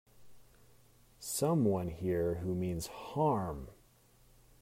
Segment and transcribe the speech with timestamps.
[1.19, 3.67] Some one here who means harm!